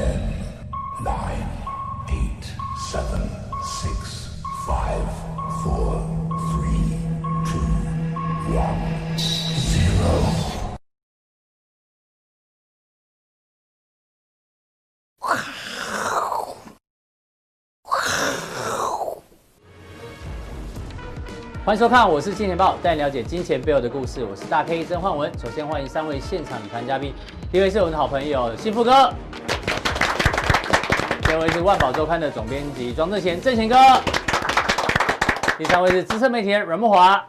[0.00, 0.16] Ten,
[1.04, 1.46] nine,
[2.08, 2.44] eight,
[2.90, 3.20] seven,
[3.62, 5.04] six, five,
[5.62, 6.00] four,
[6.48, 6.96] three,
[7.44, 7.60] two,
[8.56, 8.80] one,
[9.58, 10.08] zero.
[21.62, 24.24] 欢迎收看，我是金钱豹，带你了解金钱背后的故事。
[24.24, 25.30] 我是大 K 曾焕文。
[25.38, 27.12] 首先欢迎三位现场女团嘉宾，
[27.52, 29.12] 第一位是我们的好朋友幸福哥，
[31.30, 33.76] 第二位是万宝周刊的总编辑庄正贤正贤哥，
[35.56, 37.20] 第三位是资深媒体人阮慕驊。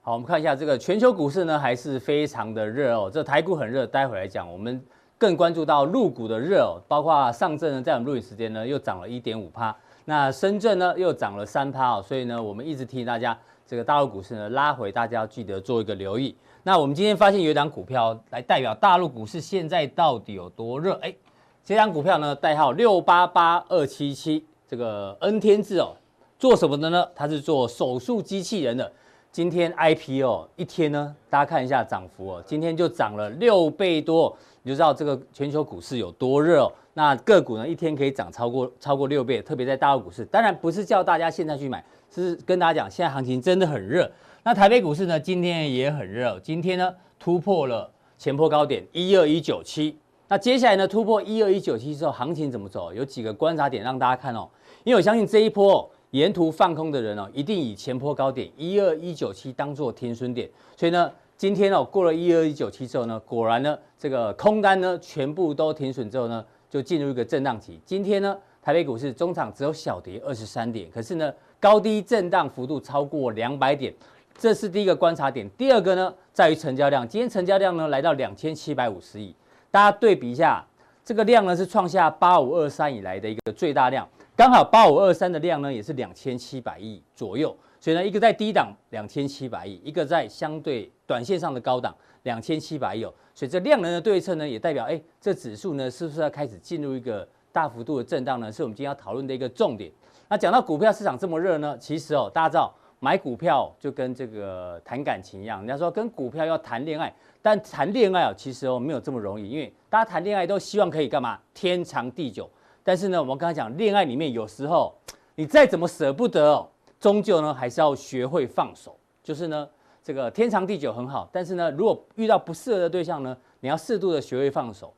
[0.00, 3.10] 好，我们看一下这个全球股市呢，还是非常的热哦。
[3.12, 4.82] 这台股很热，待会来讲，我们
[5.18, 9.76] 更关注到陆股的热哦，包括上证呢，在我们录影时间呢，又涨了一点五趴。
[10.06, 16.34] 那深圳呢又涨了三趴哦，所以呢，我们一直提醒大家，这个大陆股市呢拉回，大家要记得做一个留意。
[16.62, 20.98] 那我们今天发现有一档股票来代表大陆股市现在到底有多热？
[21.02, 21.14] 哎，
[21.64, 25.94] 这张股票呢代号六八八二七七，这个恩天智哦，
[26.38, 27.06] 做什么的呢？
[27.14, 28.90] 它是做手术机器人的。
[29.30, 36.72] 今天 IPO 一天呢，大家看一下涨幅哦，今天就涨了六倍多，你就知道这个全球股市有多热哦。
[36.94, 40.24] 那个股呢，一天可以涨超过超过六倍，特别在大陆股市。
[40.24, 44.10] 当然不是叫大家现在去买，是跟大家讲，现在行情真的很热。
[44.42, 49.96] 那台北股市呢，今天也很热，今天呢突破了前波高点一二一九七。
[50.30, 52.94] 那接下来呢，突破一二一九七之后，行情怎么走？
[52.94, 54.48] 有几个观察点让大家看哦。
[54.84, 60.48] 因为我相信这一波沿途放空的人哦，一定以前波高点一二一九七当做停损点。
[60.76, 66.44] 所以呢，今天哦过了一二一九七之后呢，果然呢这个空单呢全部都停损之后呢。
[66.70, 67.80] 就进入一个震荡期。
[67.84, 73.92] 今天呢，台北股市中场只有小跌二十三点，可是呢，高低震荡幅度超过两百点，
[74.38, 75.50] 这是第一个观察点。
[75.58, 77.08] 第二个呢，在于成交量。
[77.08, 79.34] 今天成交量呢来到两千七百五十亿，
[79.70, 80.64] 大家对比一下，
[81.04, 87.56] 这个量呢是创下八五二三以来的一个最大量，刚好八五二三的量呢也是两千七百亿左右。
[87.78, 93.02] 所以呢，一个在低档两千七百亿，一个在相对短线上的高档两千七百亿。
[93.34, 98.52] 所以这量能的对称呢，也代表哎，这指数呢是不是要开始进入一个大幅度的震荡呢？
[98.52, 99.90] 是我们今天要讨论的一个重点。
[100.28, 111.38] 那讲到股票市场这么热呢，其实哦，大家知道买股票就跟这个谈感情一样，人家说跟股票要谈恋爱，但谈恋爱哦，其实哦没有这么容易，因为大家谈恋爱都希望可以干嘛？
[111.54, 112.48] 天长地久。
[112.84, 114.94] 但是呢，我们刚才讲恋爱里面有时候
[115.34, 116.68] 你再怎么舍不得哦。
[116.98, 118.94] 终究呢，还是要学会放手。
[119.22, 119.66] 就是呢，
[120.02, 124.92] 这个天长地久很好，但是呢，如果遇到不适合的对象呢，你要适度的学会放手。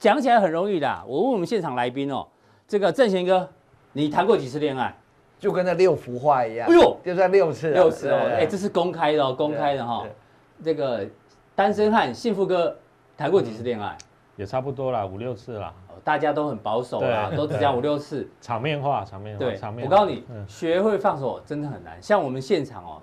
[0.00, 2.26] 讲起来很容易的，我问我们现场来宾哦，
[2.66, 3.48] 这个正贤哥，
[3.92, 4.92] 你谈过几次恋爱？
[5.44, 6.66] 就跟那六幅画一样。
[6.66, 8.16] 哎呦，就算六次，六次哦。
[8.34, 10.06] 哎，这是公开的哦，公开的哈、哦。
[10.64, 11.06] 这个
[11.54, 12.74] 单身汉幸福哥
[13.14, 13.88] 谈过几次恋爱？
[13.90, 14.04] 嗯、
[14.36, 15.70] 也差不多啦，五六次啦。
[16.02, 19.38] 大家都很保守啦，都只讲五六次，场面话，场面话。
[19.38, 19.84] 对，场面。
[19.84, 22.00] 我告诉你，学会放手真的很难。
[22.00, 23.02] 像我们现场哦，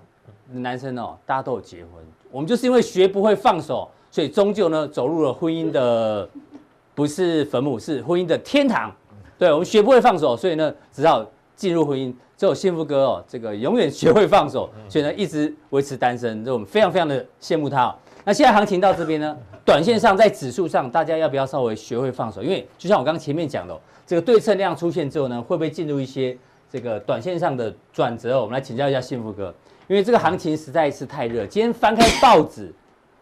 [0.50, 6.28] 男生哦，大家都有结婚，我们就是因为学不会放手，所以终究呢走入了婚姻的
[6.92, 8.92] 不是坟墓，是婚姻的天堂。
[9.38, 12.12] 对，我们学不会放手，所以呢只好进入婚姻。
[12.42, 17.94] 只有幸福哥哦，这个永远学会放手，所以呢一直维持单身，这我们非常非常的羡慕他。
[18.24, 19.36] 那现在行情到这边呢？
[19.64, 22.42] 短线上，在指数上，大家要不要稍微学会放手？
[22.42, 26.36] 因为就像我刚刚前面讲的，这个对称量出现之后呢，会不会进入一些
[26.68, 28.40] 这个短线上的转折？
[28.40, 29.54] 我们来请教一下幸福哥，
[29.86, 31.46] 因为这个行情实在是太热。
[31.46, 32.74] 今天翻开报纸，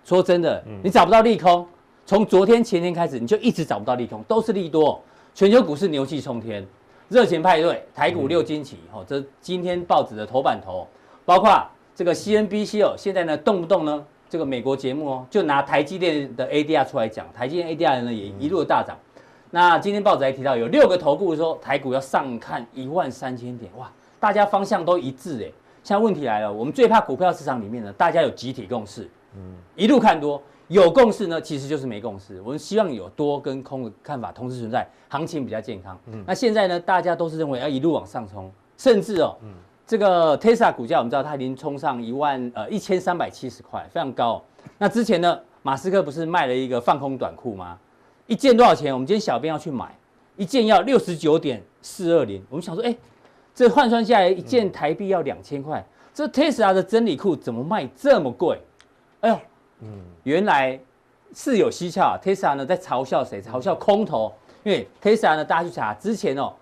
[0.03, 1.67] 说真的，你找不到利空。
[2.07, 4.99] 从昨天前天开始，你就一直找不到利空，都是利多。
[5.35, 6.67] 全球股市牛气冲天，
[7.11, 8.79] 热情派对，台股六惊奇。
[8.93, 10.87] 哦，这今天报纸的头版头，
[11.25, 11.51] 包括
[11.93, 14.07] 这个 CNBC 哦，现在呢动不动呢。
[14.29, 18.97] 这个美国节目哦，就拿台积电的 ADR 出来讲，台积电 ADR 呢也一路大涨。
[19.51, 23.91] 那今天报纸还提到有六个投顾说台股要上看一万三千点，哇，
[24.21, 25.51] 大家方向都一致哎。
[25.83, 32.41] 现在问题来了，我们最怕股票市场里面呢，大家有集体共识，嗯，一路看多，有共识呢，其实就是没共识。
[32.43, 35.99] 我们希望有多跟空的看法同时存在，行情比较健康。
[36.07, 39.53] 嗯，那现在呢，大家都是认为要一路往上冲，甚至哦，嗯。
[39.85, 44.41] 这个 Tesla 股价我们知道它已经冲上一万呃一千三百七十块，非常高。
[44.79, 47.77] 那之前呢，马斯克不是卖了一个放空短裤吗？
[48.29, 48.95] 一件多少钱？
[48.95, 49.93] 我们今天小编要去买，
[50.37, 52.41] 一件要六十九点四二零。
[52.49, 52.97] 我们想说，哎，
[53.53, 55.85] 这换算下来一件台币要两千块，
[56.15, 58.61] 这 Tesla 的真理裤怎么卖这么贵？
[59.23, 59.41] 哎呦，
[59.81, 59.89] 嗯，
[60.23, 60.79] 原来
[61.35, 62.03] 是有蹊跷。
[62.03, 63.41] 啊 Tesla 呢在嘲笑谁？
[63.43, 64.33] 嘲笑空头，
[64.63, 66.53] 因为 Tesla 呢，大家去查之前哦。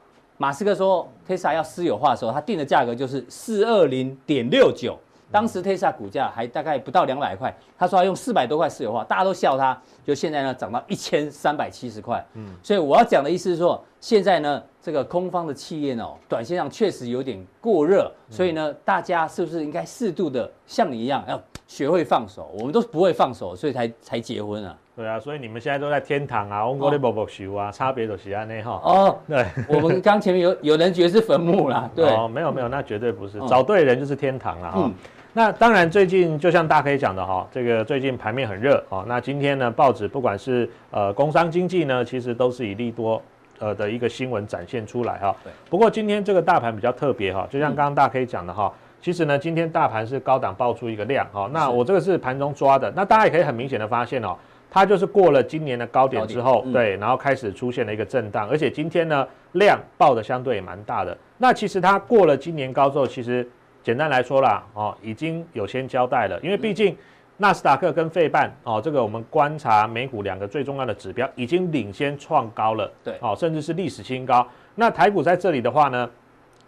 [0.41, 4.97] 马斯克说 Tesla 要私有化的时候，他定的价格就是四二零点六九，
[5.33, 9.77] 当时 Tesla 股价还大概不到两百块，他说要用四百多块私有化，大家都笑他，
[10.07, 12.25] 就现在呢涨到一千三百七十块。
[12.35, 22.51] 嗯，所以我要讲的意思是说，现在呢这个空方的企业呢，短线上确实有点过热，所以呢大家是不是应该适度的像你一样要学会放手？
[22.59, 24.77] 我们都不会放手，所以才才结婚啊。
[24.97, 28.81] 对啊，所以你们现在都在天堂啊，我们的不不修啊，差别都是安内哈。
[28.83, 34.81] 哦，对，我们刚前面有有人觉得是坟墓啦， 对，哦，没有没有，那绝对不是，找对人就是天堂了哈。
[34.83, 34.95] 嗯、
[35.35, 39.05] 那当然，最近就像大 K 讲的哈，这个最近盘面很热啊。
[39.07, 43.23] 那今天呢，报纸不管是呃工商经济呢，其实都是以利多
[43.61, 45.37] 呃的一个新闻展现出来哈。
[45.45, 45.53] 对。
[45.71, 51.49] 不过今天这个大盘比较特别哈，就像刚刚大 K 讲的哈，其实呢，今天大盘是高档爆出一个量哈。
[51.53, 54.37] 那我这个是盘中抓的，那大家也可以很明显的发现哦。
[54.71, 61.17] 它就是过了今年的高点之后，对，然后开始出现了一个震荡，而且今天呢量爆的相对也蛮大的。
[61.39, 63.49] 那其实它过了今年高之后，其实
[63.83, 66.95] 简单来说啦，哦，已经有先交代了，因为毕竟
[67.39, 74.47] 纳斯达克跟费半哦，这个我们观察美股两个最重要的指标已经领先创高了，对，哦，甚至是历史新高。
[74.75, 76.11] 那台股在这里的话呢，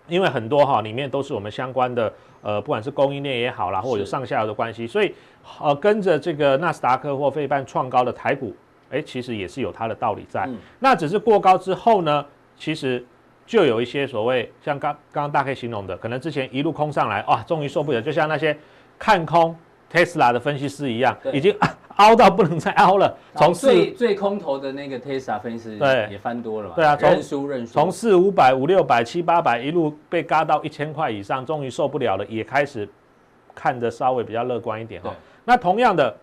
[0.08, 2.12] 因为很多哈里面都是我们相关的，
[2.42, 5.14] 呃，不管是供应链也好啦，或者有上下游的关系，所以。
[5.58, 8.54] 呃，跟着这个纳斯达克或费半创高的台股，
[8.90, 10.44] 哎，其实也是有它的道理在。
[10.46, 12.24] 嗯、那只是过高之后呢，
[12.56, 13.02] 其实
[13.46, 18.56] 就有一些所谓像刚刚刚大概形容的，可能之前一路空上来，哇，终于受不了，就像那些
[18.98, 19.56] 看空
[19.92, 21.54] Tesla 的分析师一样，已经
[21.96, 23.14] 凹到不能再凹了。
[23.34, 26.74] 从最最空头的那个 Tesla 分析师对也翻多了嘛？
[26.76, 32.88] 对啊，认输认输，从四五百五六百七八百一路被嘎到一千块以上，终于受不了了，也开始
[33.54, 35.12] 看得稍微比较乐观一点哈。
[35.44, 36.16] 那同样的，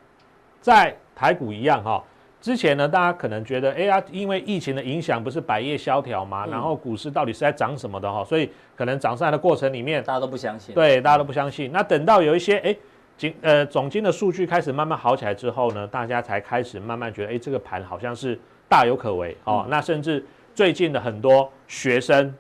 [0.62, 2.04] 在台股一样哈，
[2.40, 11.72] 之前呢，大家可能觉得，哎呀，因为疫情的影响，不是百业萧条嘛，然后股市到底是在涨什么的哈，所以可能涨上来的过程里面，大家都不相信，对，大家都不相信。
[11.72, 12.76] 那等到有一些哎，
[13.18, 19.66] 经呃总经的数据开始慢慢好起来之后呢，大家才开始慢慢觉得，哎，这个盘好像是大有可为哦。
[19.70, 20.24] 那甚至
[20.54, 22.34] 最近的很多学生。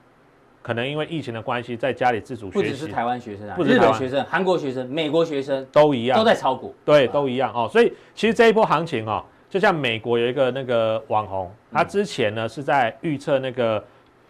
[0.60, 7.70] 可能因为疫情的关系，在家里自主学习，不只是台湾学生啊，不日本学生、韩国学生、美国学生都一样，都在炒股，对，都一样哦。
[7.72, 13.82] 所以其实这一波行情哦，就像美国有一个那个网红，他之前呢是在预测那个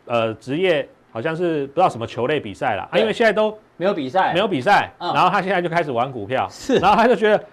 [0.05, 7.43] 呃职业，好像是不知道什么球类比赛了，啊，因为现在都没有比赛，没有比赛，然后他现在就开始玩股票，是，然后他就觉得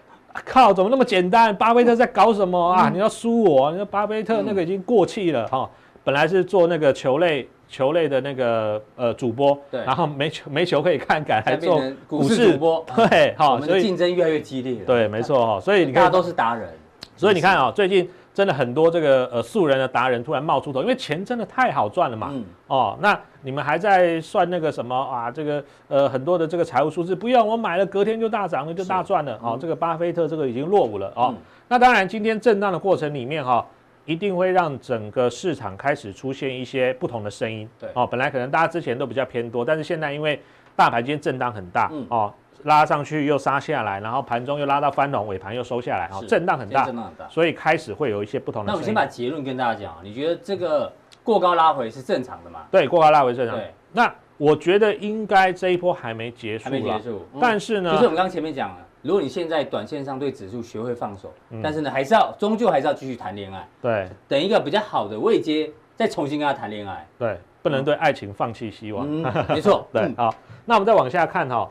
[0.44, 1.56] 靠，怎么那么简单？
[1.56, 2.72] 巴菲特在搞什么？
[2.72, 2.90] 啊？
[2.92, 3.70] 你要输我？
[3.70, 5.66] 你说巴菲特那个已经过气了哈，
[6.04, 7.48] 本来是做那个球类。
[7.66, 14.84] 球类的那个呃主播，对，然后没球没球可以看，改来做股市主播， 对，好，所以竞争越来越激烈了。
[14.84, 16.68] 对，没错哈，所以你看，大家都是达人，
[17.16, 22.28] 所以你看啊，最近真的很多这个呃素人的达人突然冒出头，因为钱真的太好赚了嘛。
[22.32, 22.44] 嗯。
[22.66, 25.30] 哦，那你们还在算那个什么啊？
[25.30, 29.38] 这个呃很多的这个财务数字，不用，我买了隔天就大涨了，就大赚了。
[29.42, 31.34] 哦，这个巴菲特这个已经落伍了哦。
[31.68, 33.64] 那当然，今天震荡的过程里面哈。
[34.06, 37.66] 一定会让整个市场开始出现一些不同的声音。
[37.80, 40.38] 对哦，本来可能大家之前都比较偏多，但是现在因为
[40.76, 42.30] 大盘今天震荡很大，嗯、哦，
[42.64, 48.66] 拉上去又杀下来，然后盘中又拉到翻红，尾盘又收下来，是哦，震荡很大，震荡很大，所以开始会有一些不同的。
[48.66, 52.60] 那我们先把结论跟大家讲，你觉得这个过高拉回是正常的吗？
[52.70, 53.56] 对，过高拉回正常。
[53.56, 57.26] 对，那我觉得应该这一波还没结束，还没结束。
[57.32, 58.78] 嗯、但是呢，其实我们刚前面讲了。
[59.02, 63.68] 如果你现在短线上对指数学会放手，嗯、但是呢，还是要终究还是要继续谈恋爱。
[63.82, 67.06] 对，等一个比较好的位阶，再重新跟他谈恋爱。
[67.18, 69.06] 对，不能对爱情放弃希望。
[69.06, 69.86] 嗯、没错。
[69.92, 70.34] 对，好，
[70.64, 71.68] 那我们再往下看哈，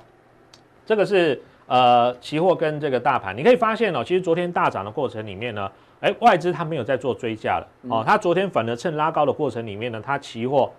[0.85, 5.71] 这个是呃期货跟这个大盘，你可以发现哦，其实昨天大涨的过程里面呢，
[6.01, 7.67] 哎，外资它没有在做追加了。
[7.89, 10.71] 哦，它昨天反而趁拉高的过程里面呢，它期货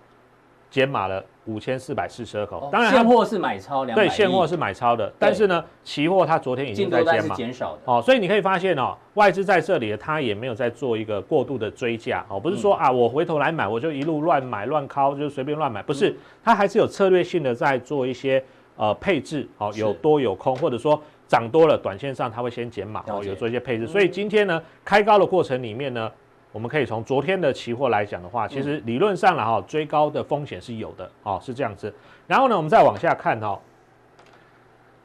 [0.71, 1.25] 减码了。
[1.47, 18.43] 五千四百四十二口，当然现货是买超两对，现货是买超的，但是呢，期货它昨天已经在减码，减少的，哦，所以你可以发现哦，外资在这里它也没有在做一个过度的追加，哦，不是说啊，我回头来买，我就一路乱买乱抛，就随便乱买，不是，它还是有策略性的在做一些
[18.77, 26.11] 呃配置，哦，有多有空，或者说涨多了，短线上它会先减码，哦，有做一些配置，所以今天呢，开高的过程里面呢。
[26.53, 31.93] 我们可以从昨天的期货来讲的话，其实理论上了哈，追高的风险是有的，哦，是这样子。
[32.29, 33.61] 然后呢，我们再往下看哈，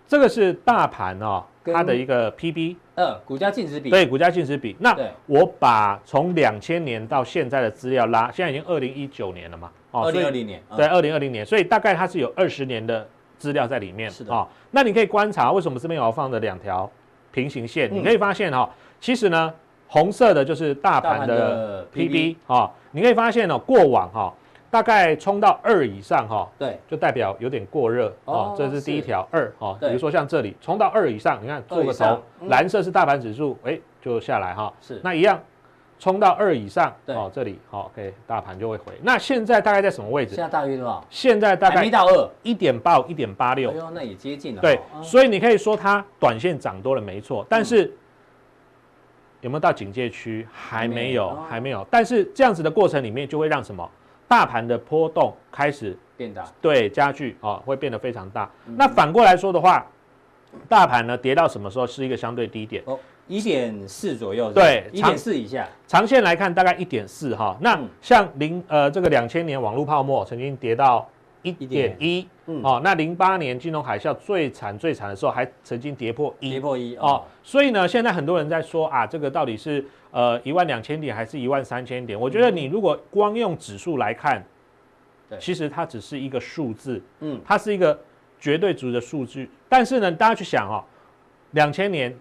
[0.08, 4.76] 这个是大盘哦，它的一个 PB，呃，股价净值比，对，股价净值比。
[4.80, 4.96] 那
[5.26, 13.10] 我把从两千年到现在的资料拉，现在已经二零一九年了嘛，哦，二零二零年，对，二零二零年，所以大概它是有二十年的
[13.40, 16.88] 资料在里面，是的，哦，那你可以观察为什么这边我要放的两条
[17.32, 18.70] 平行线，你可以发现哈，
[19.02, 19.52] 其实呢。
[19.92, 24.32] 红色的就是大盘的 PB 啊，你可以发现哦，过往哈
[24.70, 28.54] 大概冲到二以上哈，对，就代表有点过热哦。
[28.56, 34.72] 这是第一条二哈，比如说像这里冲到二以上，你看做个头，蓝色是大盘指数，哎，就下来哈。
[34.80, 35.40] 是，那一样
[36.00, 38.94] 冲到二以上，哦，这里好，OK，大盘就会回。
[39.04, 40.34] 那现在大概在什么位置？
[40.34, 41.06] 现在大约多少？
[41.10, 43.70] 现在大概一到二，一点八五，一点八六。
[43.72, 44.62] 哎呦，那也接近了。
[44.62, 47.94] 对，所以你可以说它短线涨多了没错，但是
[49.42, 50.48] 有没有到警戒区？
[50.52, 51.86] 还没有，还没有。
[51.92, 53.88] 但是这样子的过程里面就会让什么？
[54.28, 58.48] 大盘的波动开始变大，对，加剧啊、哦，会变得非常大。
[58.68, 59.84] 嗯、那反过来说的话，
[60.68, 62.84] 大盘呢跌到什么时候是一个相对低点？
[62.86, 65.66] 哦，一点四左右，对，一点四以下。
[65.88, 67.58] 长线来看大概一点四哈。
[67.62, 71.10] 那像零呃这个两千年网络泡沫曾经跌到
[71.44, 77.24] 一点一，嗯，哦，那零八年金融海啸最惨最惨的时候还曾经跌破一，跌破一哦。
[77.42, 79.86] 所以呢，现在很多人在说啊，这个到底是。
[80.12, 82.20] 呃，一万两千点还是一万三千点？
[82.20, 84.44] 我觉得你如果光用指数来看，
[85.30, 87.96] 对，其实它只是一个数字，嗯，它是一个
[88.40, 89.48] 绝对值的数据。
[89.70, 90.84] 但是呢，大家去想哦，
[91.52, 92.12] 两千年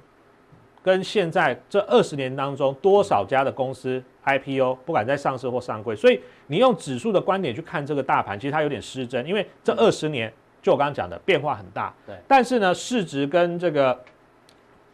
[0.88, 12.16] 跟现在这二十年当中，多少家的公司 IPO，不管在上市或上柜，所以你用指数的观点去看这个大盘，其实它有点失真，因为这二十年就我刚刚讲的变化很大，对。
[12.26, 13.98] 但是呢，市值跟这个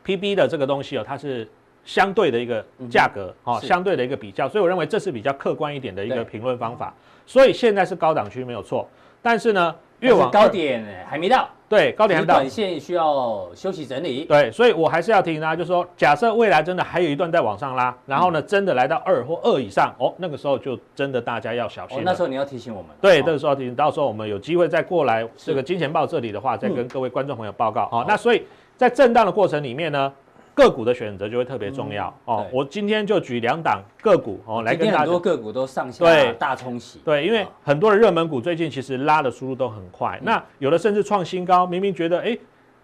[0.05, 1.49] PB 的这个东西哦，它是。
[1.87, 6.95] 相对的一个价格，哈，相对的一个比较，所以我认为这是比较客观一点的一个评论方法。
[7.27, 8.89] 所以现在是高档区没有错，
[9.21, 14.27] 但是呢，越往高点还没到，对，高点还没到，短线需要休息整理。
[14.27, 22.03] 对，所以我还是要提醒大家，就是说，假设未来真的还有一段在往上拉，然后呢，真的来到二或二以上，哦，那个时候就真的大家要小心。
[22.05, 22.91] 那时候你要提醒我们。
[23.01, 27.89] 对，这个时候提醒，到时候我们有机会再过来这个金钱豹这里的话，再跟各位观众朋友报告。
[27.89, 28.43] 好，那所以
[28.77, 30.13] 在震荡的过程里面呢。
[30.55, 32.47] 个股的选择就会特别重要、嗯、哦。
[32.53, 34.99] 我今天就举两档个股哦，来跟大家。
[35.01, 37.01] 很多个股都上下大冲洗。
[37.05, 41.67] 对，因为很多的热门股最近其实拉的速度都很快，嗯、那有的甚至创新高。
[41.67, 42.39] 明明觉得哎，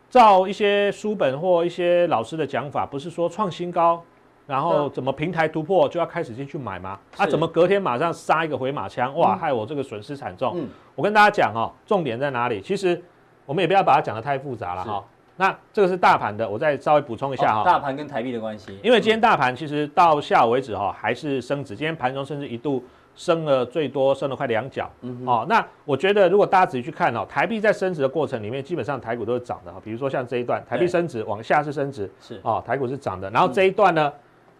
[0.09, 4.03] 照一些书本或一些老师的讲法，不是说创新高，
[4.47, 6.99] 然后怎么平台突破就要开始进去买吗？
[7.17, 9.15] 啊，怎么隔天马上杀一个回马枪？
[9.17, 10.55] 哇，害我这个损失惨重。
[10.57, 12.61] 嗯、我跟大家讲哦，重点在哪里？
[12.61, 13.01] 其实
[13.47, 15.05] 我们也不要把它讲得太复杂了哈。
[15.41, 17.65] 那这个是大盘的，我再稍微补充一下哈、哦。
[17.65, 21.75] 大盘跟台币的关系，因为今天大盘其实到下午为止哈，还是升值。
[21.75, 22.85] 今天盘中甚至一度
[23.17, 24.91] 升了最多升了快两角。
[25.01, 25.25] 嗯。
[25.27, 29.81] 哦，那我觉得如果大家仔细去看哦，台币在升值的过程里面，基本上台股都是涨的哈。
[29.83, 33.31] 比如说像这一段，台币升值往下是升值，是哦，台股是涨的。
[33.31, 34.13] 然后这一段呢，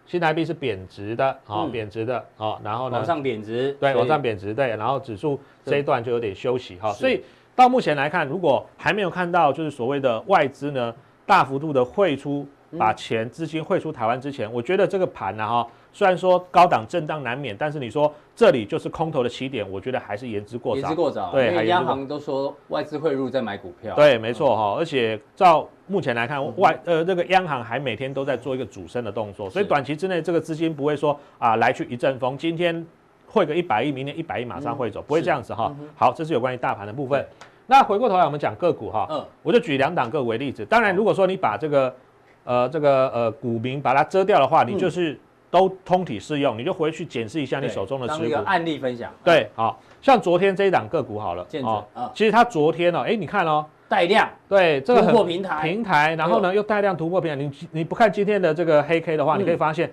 [0.07, 6.91] 新台币是贬值的，哦，贬值的，哦，然后呢，往上贬值，对，往上贬值，对，然后指数这一段就有点休息哈。
[6.91, 7.21] 所以。
[7.61, 10.91] 到目前来看，如果还没有看到就是所谓的外资呢
[11.27, 12.43] 大幅度的汇出，
[12.75, 20.81] 把钱资金汇出台湾之前，我觉得这个盘呢哈，虽然说高档震荡难免，但是你说这里就是空头的起点，我觉得还是言之过早。
[20.81, 23.93] 言之过早，对，因为央行都说外资汇入在买股票。
[23.95, 32.83] 对，没错哈，而且照目前来看，外呃这个央行还每天都在做一个主升的动作，所以短期之内这个资金不会说啊来去一阵风，今天
[33.27, 35.73] 汇个一百亿，明天一百亿马上汇走，不会这样子哈。
[35.95, 37.23] 好，这是有关于大盘的部分。
[37.71, 40.65] 那回过头来，我们讲个股哈，嗯，我就举两档个股为例子。
[40.65, 41.95] 当然，如果说你把这个，
[42.43, 45.17] 呃，这个呃股民把它遮掉的话，你就是
[45.49, 48.35] 都通体适用，你就回去检视一下你手中的持股。
[48.43, 49.09] 案例分享。
[49.23, 51.47] 对，好，像昨天这一档个股好了，
[51.93, 57.37] 啊，其实它昨天哦，哎，你看哦，带量，对，这个突破平台，平台，然后呢又带量突破平台。
[57.37, 59.89] 你你不看今天的这个黑 K 的话，你可以发现，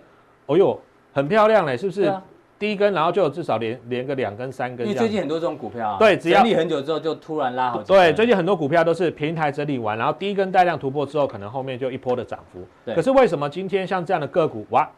[0.47, 0.77] 哦呦，
[1.13, 2.13] 很漂亮嘞，是不是？
[2.59, 4.87] 第一根，然后就至少连连个两根、三根。
[4.87, 7.83] 因为最近很多这种股票啊，对，只要整理很久之后就突然拉好。
[7.83, 12.67] 对，最近很多股票都是平台整理完，然后第一根带量突破之后，可能后面就一波的涨幅。
[12.85, 12.95] 对。
[12.95, 14.91] 可是为什么今天像这样的个股，哇，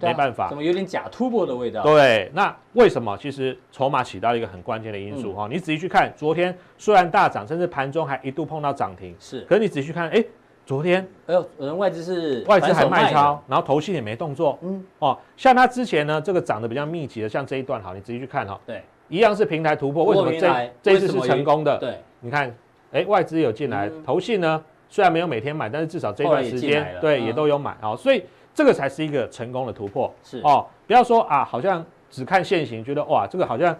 [0.00, 1.82] 没办法，怎么有点假突破的味道？
[1.82, 3.16] 对，那为什么？
[3.16, 5.46] 其实筹码起到一个很关键的因素哈。
[5.48, 9.42] 你仔细去看，昨天虽然大涨，甚至盘中还一度碰到涨停，是。
[9.42, 10.24] 可是你仔细去看，哎。
[10.66, 21.78] 昨天，哎呦，有人外资是外资还卖超，然后投信也没动作，嗯，哦，像它之前呢，这个涨得比较密集的，像这一段，好，你仔细去看哈，对，一样是平台突破，为什么这这一次是成功的？
[21.78, 22.52] 对，你看，
[22.90, 30.40] 哎，外资有进来，投信呢虽然没有每天买，但是至少这段时间对也都有买，哦，所以这个才是一个成功的突破，是。
[30.40, 33.76] 哦，不要说啊，好像只看线型，觉得哇，这个好像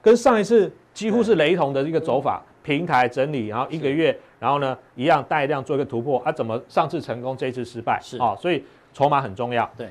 [0.00, 2.42] 跟上一次几乎是雷同的一个走法。
[2.64, 6.32] 平台整理，然后一个月，然后呢，一样带量做一个突破啊？
[6.32, 8.00] 怎么上次成功，这一次失败？
[8.02, 9.70] 是啊、哦，所以筹码很重要。
[9.76, 9.90] 对，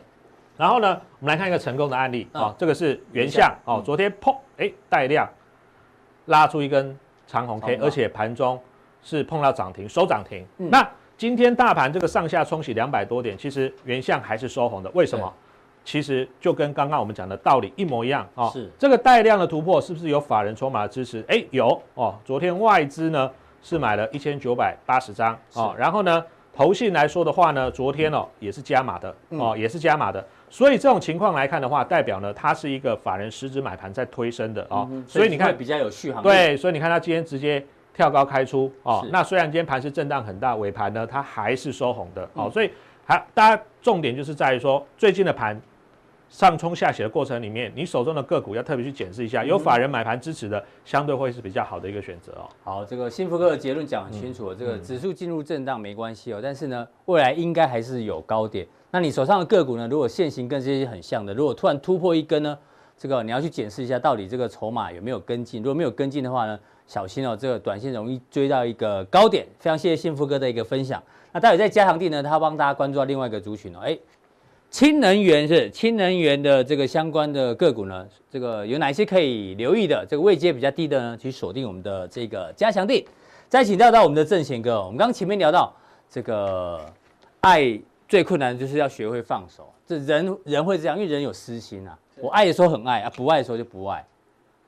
[0.58, 5.30] 然后呢，我们来看一个成功的案例啊、嗯哦，这个是原相哦，昨天砰，哎，带量
[6.26, 8.60] 拉出一根长红 K，而且盘中
[9.04, 10.44] 是碰到涨停，收涨停。
[10.58, 15.32] 嗯、那今天大盘这个上下冲洗两百多点，其实原相还是收红的，为什么？
[15.86, 18.50] 其实就跟刚刚我们讲的道理一模一样哦。
[18.54, 21.24] 是这个带量的突破，是不是有法人筹码的支持？
[21.28, 22.16] 哎，有哦。
[22.24, 23.30] 昨天外资呢
[23.62, 26.24] 是买了一千九百八十张哦，然后呢，
[26.54, 30.26] 投信来说的话呢，昨天哦也是加码的哦，也是加码的。
[30.50, 34.90] 所以这种情况来看的话，代表呢它是一个法人实质买盘在推升的哦。
[35.08, 36.28] 所以你看比较有续航力。
[36.28, 39.06] 对，所以你看它今天直接跳高开出哦。
[39.12, 42.50] 那虽然今天盘是震荡很大，尾盘呢它还是收红的哦。
[42.50, 42.72] 所以
[43.04, 45.60] 还大家重点就是在于说最近的盘。
[46.34, 52.50] 上冲下洗的过程里面，你手中的个股要特别去检视一下，有法人买盘支持的，相对会是比较好的一个选择哦。
[52.64, 58.68] 好，这个幸福哥的结论讲很清楚，这个指数进入震荡没关系哦，但是呢，未来应该还是有高点。
[58.90, 62.58] 那你手上的个股呢，如果线型跟这些很像的，如果突然突破一根呢，
[62.98, 65.62] 这个你要去检视一下，到底这个筹码有没有跟进。
[65.62, 69.46] 如果没有跟进的话呢，小心哦，这个短线容易追到一个高点。
[69.60, 71.00] 非常谢谢幸福哥的一个分享。
[71.32, 73.96] 那待会在加强地呢，他帮大家关注到另外一个族群哦，哎。
[74.74, 80.04] 氢能源是氢能源的这个相关的个股呢，这个有哪些可以留意的？
[80.10, 83.06] 这个位阶比较低的呢，去锁定我们的这个加强錠。
[83.48, 85.72] 再请教到我们的正贤哥，我们刚刚前面聊到
[86.10, 86.92] 这个
[87.42, 91.96] 爱最困难的就是要学会放手，这人人会这样，因为人有私心啊。
[92.20, 94.04] 我爱的时候很爱啊，不爱的时候就不爱。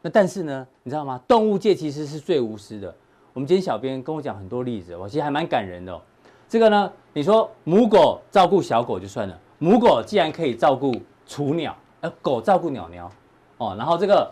[0.04, 1.20] 那但是呢，你知道吗？
[1.28, 2.94] 动物界其实是最无私的。
[3.34, 6.00] 我们今天小编跟我讲很多例子，我其实还蛮感人的哦。
[6.48, 9.42] 这个呢，你说母狗照顾小狗就算了。
[9.58, 10.94] 母狗既然可以照顾
[11.26, 13.12] 雏鸟，而狗照顾鸟鸟，
[13.58, 14.32] 哦，然后这个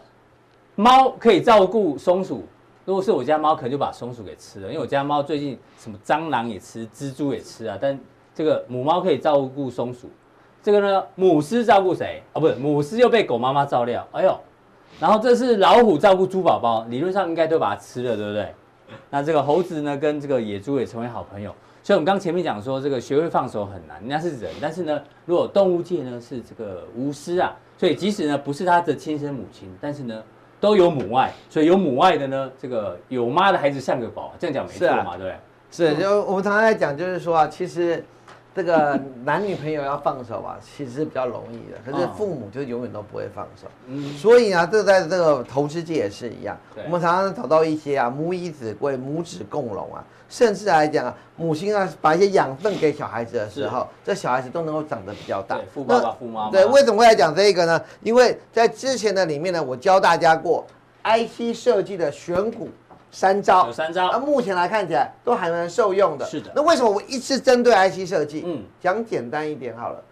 [0.75, 2.43] 猫可以照顾松鼠。
[2.85, 7.77] 如果是我家猫，可能就把松鼠给吃了，因为我家猫最近什么蟑螂也吃，蜘蛛也吃啊。
[7.79, 7.97] 但
[8.35, 10.09] 这个母猫可以照顾松鼠，
[10.61, 12.21] 这个呢，母狮照顾谁？
[12.33, 14.05] 哦，不是母狮又被狗妈妈照料。
[14.11, 14.37] 哎呦，
[14.99, 18.53] 然后这是老虎照顾猪宝宝，理论上应该都把它吃了，对不对？
[19.09, 21.55] 那这个猴子呢，跟这个野猪也成为好朋友。
[21.83, 30.23] 所以，我们刚前面讲说，这个学会放手很难，人家是人，但是呢，如果动物界呢是这个无私啊，所以即使呢不是他的亲生母亲，但是呢
[30.61, 35.35] 都有母爱，所以有母爱的呢，这个有妈的孩子像个宝，这样讲没错嘛，啊、对不对？
[35.69, 38.03] 是，就我们常常在讲，就是说啊，其实。
[38.55, 41.77] 这个男女朋友要放手啊， 其实是比较容易的。
[41.83, 43.67] 可是父母就永远都不会放手。
[43.87, 46.55] 嗯，所以啊，这在这个投资界也是一样。
[46.85, 55.55] 我们常常找到一些啊，母以子贵，母子共荣啊，甚至来讲啊，母亲啊，把一些养分给小孩子的时候，这小孩子都能够长得比较大。
[55.55, 56.51] 对，富爸爸、富妈妈。
[56.51, 57.81] 对，为什么会来讲这个呢？
[58.01, 60.63] 因为在之前的里面呢，我教大家过
[61.03, 62.69] IC 设计的选股。
[63.13, 66.25] 三招，有三招，那目前来看起来都还蛮受用的。
[66.25, 68.41] 是的，那为什么我一直针对 IC 设计？
[68.43, 70.03] 嗯，讲简单一点好了。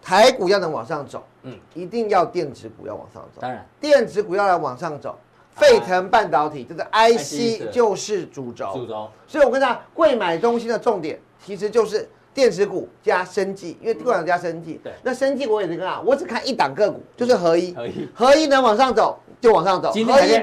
[0.00, 3.40] 台股要能往上走，嗯，一定要电子股要往上走。
[3.40, 5.18] 当然，电子股要来往上走，
[5.56, 8.70] 沸腾半导体这个 IC 就是主轴。
[8.72, 9.10] 主轴。
[9.26, 14.80] 所以我跟大家贵买东西的重点，其实就是电子股加生技，因为电子加生技。
[14.84, 14.92] 对。
[15.02, 17.74] 那生技我也是跟啊，我只看一档个股，就是合一。
[17.74, 18.08] 合一。
[18.14, 19.18] 合一能往上走。
[19.40, 20.02] 就往上走，合一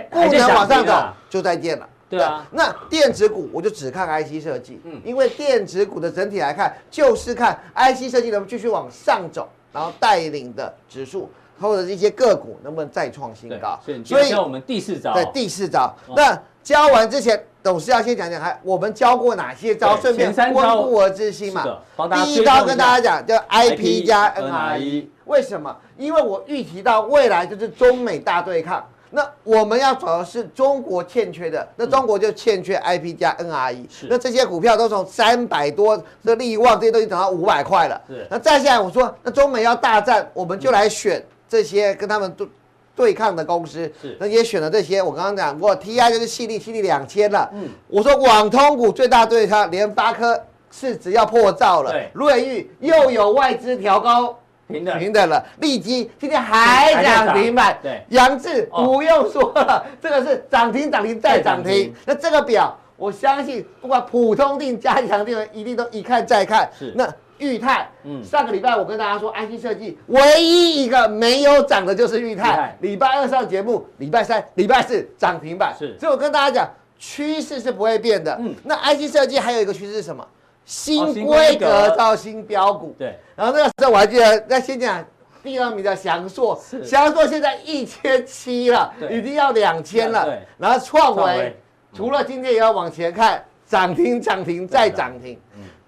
[0.09, 0.93] 不能往上走，
[1.29, 1.89] 就再见了。
[2.09, 11.29] 对啊，那电子股我就只看 IC 设计，嗯，因为电子股的整体来看，就是看 IC 设计能不能继续往上走，然后带领的指数
[11.59, 13.77] 或者一些个股能不能再创新高。
[14.05, 15.93] 所以教我们第四招，对第四招。
[16.15, 21.79] 那教完之前，董事要先讲讲，还我们教过哪些招，顺便温故而知新嘛。
[22.13, 25.07] 第一招跟大家讲，叫 IP 加 NRE。
[25.25, 25.75] 为什么？
[25.97, 37.99] 因为我预提到未来就是中美大对抗，那我们要找的是中国欠缺的，那中国就欠缺 IP 加 NRE，是那这些股票都从三百多的利旺这些都已经涨到五百块了。
[38.07, 42.47] 是那再下来我说，那中美要大战，我们就来选这些跟他们对
[42.95, 43.91] 对抗的公司。
[44.01, 47.49] 是那也选了这些，我刚刚讲过，TI 就是矽力，矽力两千了。
[47.53, 51.91] 嗯，我说网通股最大对抗，联发科市值要破兆了。
[51.91, 54.37] 对，瑞昱又有外资调高。
[54.67, 61.93] 平等平等了，利基今天还涨停板，对，扬智不用说了， 这个是涨停涨停再涨停。
[62.03, 66.67] 那这个表，我相信不管普通定加强定一定都一看再看。
[66.75, 72.77] 是，那钰太，嗯，上个礼拜我跟大家说，IC 设计唯一一个没有涨的就是裕泰。
[72.81, 75.75] 礼拜二上节目，礼拜三、礼拜四涨停板。
[75.77, 78.37] 是，所以我跟大家讲，趋势是不会变的。
[78.39, 80.25] 嗯，那 IC 设计还有一个趋势是什么？
[80.63, 83.19] 新规格造新标股，对。
[83.35, 85.05] 然后那个时候我还记得，那先讲
[85.43, 90.25] 第二名的祥硕，祥硕现在一千七了，已经要两千了。
[90.25, 90.39] 对。
[90.57, 91.55] 然后创维，
[91.93, 95.39] 除了今天也要往前看，涨停涨停再涨停。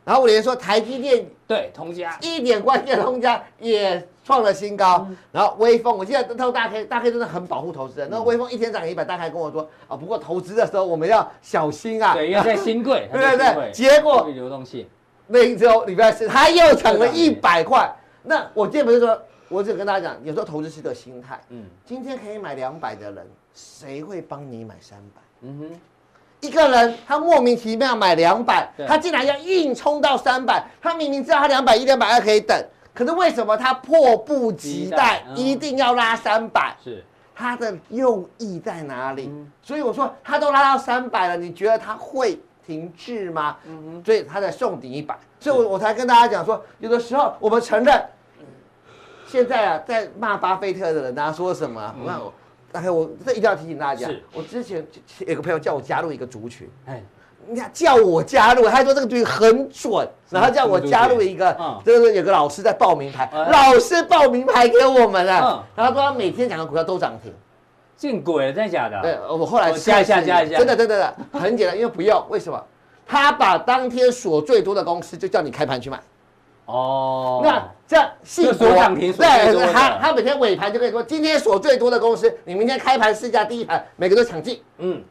[0.07, 0.09] 嗯。
[0.09, 4.07] 然后我连说台积电，对，通家一点关系的通家也。
[4.27, 8.09] 创了新高，然后威风，我记得那头大 K，大 K 真的很保护投资人。
[8.11, 12.13] 那威风一天涨一百，大 K 跟我说啊，不过投资的时候我们要小心啊。
[12.13, 13.07] 对，因为在新贵。
[13.13, 13.71] 对对对。
[13.71, 14.85] 结果流动性
[15.27, 17.89] 那一周礼拜四，他又涨了一百块。
[18.21, 19.17] 那我今天不是说，
[19.47, 21.39] 我只跟大家讲，有时候投资是个心态。
[21.47, 25.21] 嗯，今天可以买两百的人，谁会帮你买三百？
[25.43, 25.79] 嗯哼，
[26.39, 32.55] 一个人他莫名其妙买两百，他竟然要硬冲到三百，他明明知道他两百一、两百二可以等，
[32.93, 36.75] 可是为什么他迫不及待一定要拉三百？
[36.83, 37.03] 是。
[37.39, 39.27] 他的用意在哪里？
[39.31, 43.57] 嗯、所以我说他都拉到三百了，你觉得他会停滞吗？
[44.03, 48.03] 所以他在送顶一百，所以我我才跟大家讲说，有的时候我们承认，
[49.27, 51.93] 现在啊，在骂巴菲特的人，大家说什么？
[52.77, 54.85] 大概我这一定要提醒大家，我之前
[55.25, 57.01] 有个朋友叫我加入一个族群，哎。
[57.49, 67.33] 你看，叫我加入，他说这个东西很准，然后叫我加入一个，就是有个老师在报名牌，老师报名牌给我们了，然后说他每天讲的股票都涨停，
[67.95, 69.01] 见鬼了，真的假的？
[69.01, 72.61] 对，我后来加一下，加一下，真的，真的，真的，很简单，因为不用，为什么？
[73.07, 75.97] 他把当天锁最多的公司就叫你开盘去买，
[76.67, 85.03] 哦，那这样信锁涨停，对，他他每天尾盘就可以说，今天锁最多的公司，你明天开盘试价第一盘，每个都抢进，嗯。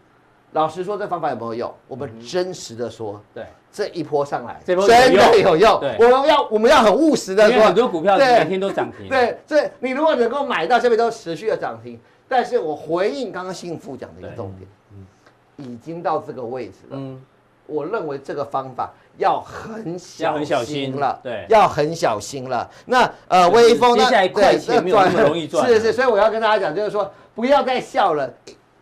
[0.52, 1.74] 老实说，这方法有没有用？
[1.86, 5.74] 我们真实的说，对这一波上来，真的有用。
[5.98, 9.06] 我们要我们要很务实的说，很多股票每天都涨停。
[9.06, 16.96] 对，所以你如果能够买到这边都持续的涨停，但是我回应刚刚幸福讲的一个重点，已经到这个位置了。
[16.96, 17.20] 嗯，
[17.66, 22.68] 我认为这个方法要很小心了，对，要很小心了。
[22.84, 24.04] 那呃，微风呢？
[24.04, 25.66] 接下来快钱没有那么容易赚。
[25.66, 28.28] 是是，所以我要跟大家讲，就是说不要再笑了。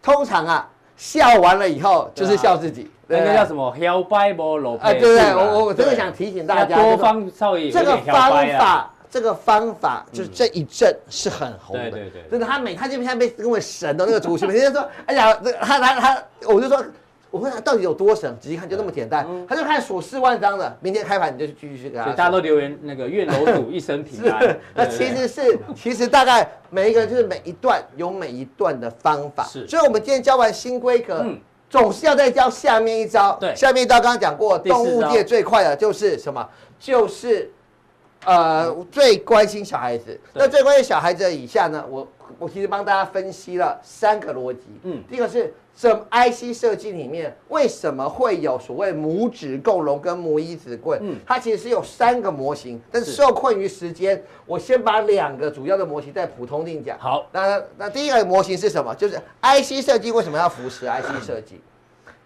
[0.03, 0.69] 通常啊。
[0.97, 5.35] 笑完了以后就是笑自己，那个叫什么？Hell Bible 哎，对不对？
[5.35, 12.47] 我我真的想提醒大家，多方少爷这个方法，这个方法就是这一阵是很红的，对对对，真的。
[12.47, 16.83] 他每他就像被称为神的那个主席，每 天说，哎呀，这他他他，我就说。
[17.35, 18.33] 我问他到底有多神？
[18.41, 22.05] 仔细看就那么简单，他就看数四万张的，明天开盘你就继续去给他。
[22.13, 24.57] 大家都留言那个愿楼主一生平安。
[24.73, 29.43] 那其实是其实大概每一个就是每一段有每一段的方法。
[29.43, 31.27] 是，所以我们今天教完新规格，
[31.69, 33.37] 总是要再教下面一招。
[33.41, 36.49] 对，下面一招刚刚讲过，动物界最快的就是什么？
[36.79, 37.51] 就是
[38.25, 40.19] 呃最关心小孩子。
[40.33, 41.85] 那最关心小孩子以下呢？
[41.89, 42.07] 我
[42.39, 44.63] 我其实帮大家分析了三个逻辑。
[44.83, 45.53] 嗯，第一个是。
[45.77, 51.01] 什么 IC 设计里面为什么会有所谓拇指共融跟母以子棍？
[51.03, 56.97] 嗯，它其实是有三个模型，但是受困于时间，我先把两个主要的模型再普通定讲。
[57.01, 58.95] 好，那那第一个模型是什么？
[58.95, 61.61] 就是 IC 设计为什么要扶持 IC 设计？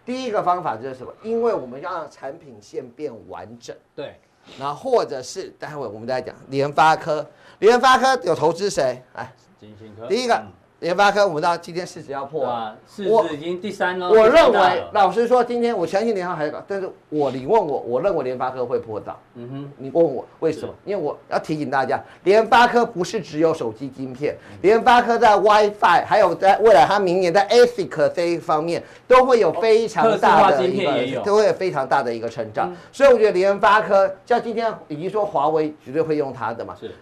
[0.04, 1.11] 第一个方法就是什么？
[1.22, 3.74] 因为我们要让产品线变完整。
[3.96, 4.14] 对，
[4.58, 7.26] 然后或者是待会我们再讲联发科，
[7.58, 9.02] 联发科有投资谁？
[9.14, 10.06] 哎，晶心科。
[10.06, 10.42] 第一个。
[10.81, 14.09] 嗯联发科，我们到今天市值要破啊，市值已经第三了。
[14.09, 19.19] 我认为，老实说，今天我相信联发科还高，但是我你问我，我认为联发科会破到。
[19.35, 20.73] 嗯哼，你问我为什么？
[20.85, 32.73] 因为我要提醒大家，联发科不是只有手机晶片，联发科在 WiFi，还有在未来它明年在 ASIC 这一方面都会有非常大的一个，都会有非常大的一个成长。
[32.93, 36.77] 所以我觉得联发科，像今天已经说华为绝对会用它的嘛。
[36.81, 36.95] 是。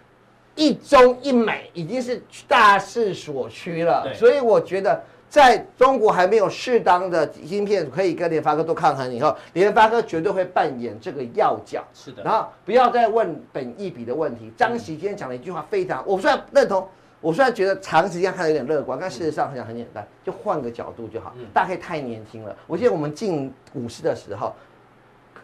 [0.57, 11.83] 一中一美已经是大势所趋了，所以我觉得在中国还没有适当的芯片可以跟联发科做抗衡以后，联发科绝对会扮演这个要角。
[11.93, 14.51] 是的，然后不要再问本益比的问题。
[14.57, 16.87] 张喜今天讲了一句话非常，我虽然认同，
[17.21, 21.33] 我虽然觉得长时间看有点乐观，但事实上很很简单，就换个角度就好。
[21.53, 24.55] 大概太年轻了，我记得我们进股市的时候，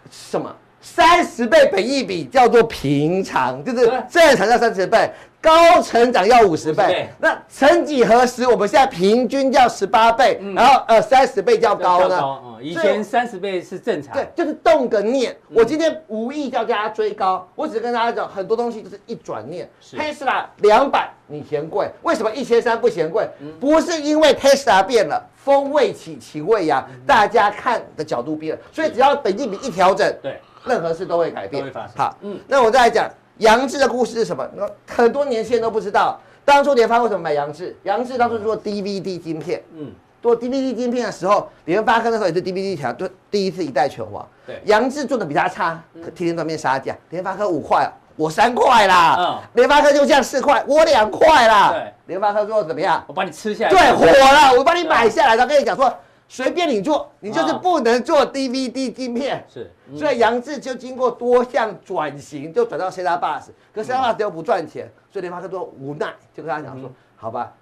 [0.10, 0.56] 什么？
[0.84, 5.10] 三十倍本益比叫做平常，就是正常要三十倍，
[5.41, 7.08] 高成长要五十倍。
[7.19, 12.22] 那曾几何时，我们现在平均叫十八倍，然后呃三十倍叫高呢？
[12.62, 14.13] 以前三十倍是正常。
[14.13, 15.36] 对，就是动个念。
[15.54, 19.69] 我今天无意叫大家追高，我只是跟大家讲，很多东西就是一转念。
[19.82, 23.26] Tesla 两百你嫌贵，为什么一千三不嫌贵？
[23.58, 30.39] 不是因为 Tesla 变了，风味起其味呀，大家看的角度变了，所以只要本益比一调整，对。
[30.65, 31.63] 任何事都会改变。
[31.95, 34.47] 好，嗯，那我再来讲杨志的故事是什么？
[34.56, 37.76] 那很多年轻人都不知道，当初联发为什么买杨志？
[37.84, 44.26] 杨志当初做 DVD 晶片，嗯，做 DVD 晶片的时候，联发科那时候也是 DVD 条，就第一次一代拳王。
[44.45, 46.95] 对，杨志做的比他差，天天都面杀价。
[47.10, 49.15] 联发科五块，我三块啦。
[49.17, 51.71] 嗯，联发科就这样四块，我两块啦。
[51.71, 53.04] 对，联发科做怎么样？
[53.08, 53.71] 我把你吃下来。
[53.71, 55.36] 对，火了，我把你买下来。
[55.36, 55.93] 他跟你讲说。
[56.34, 59.46] 随便你做，你就是不能做 DVD 镜片。
[59.48, 67.54] 是，所以杨志就经过多项转型，就转到 Set-top Box，可是 Set-top Box 又不赚钱，所以联发科都无奈，就跟他讲说：“好吧，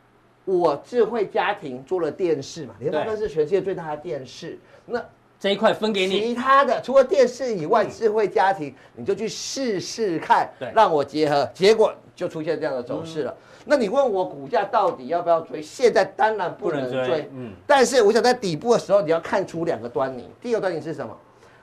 [0.45, 5.03] 我智慧家庭做了电视嘛，联发科是全世界最大的电视，那
[5.41, 13.35] 这一块分给你，其他的除了电视以外，智慧家庭你就去试试看，对，让我结合，结果就出现这样的走势了。
[13.65, 15.59] 那你问我股价到底要不要追？
[15.59, 20.29] 现在当然不能追，嗯，但是我想在底部的时候，你要看出两个端倪。
[20.39, 21.17] 第一个端倪是什么？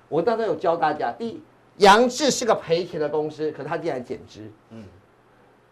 [0.08, 1.40] 我当时有教大家，第一，
[1.76, 4.82] 杨志是个赔钱的公司，可是它竟然减资，嗯，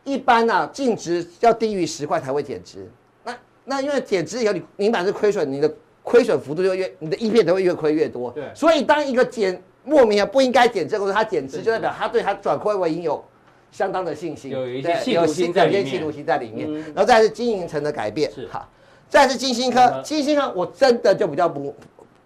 [0.04, 2.88] 一般啊，净值要低于十块才会减资。
[3.24, 5.68] 那那因为减资以后，你你满是亏损，你的
[6.06, 8.30] 亏损幅度就越，你的 EPS 都会越亏越多。
[8.30, 13.24] 对，所以当一个减莫名啊不应该减这个它减持就代表它对它转亏为盈有
[13.72, 15.84] 相当的信心，有一些企图心在里面。
[15.84, 18.46] 企图心在里面，然后再是经营层的改变，是。
[18.46, 18.68] 好，
[19.08, 21.74] 再是金星科，金星科我真的就比较不。